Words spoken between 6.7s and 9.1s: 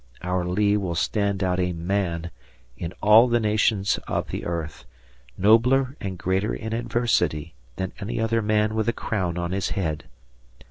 adversity than any other man with a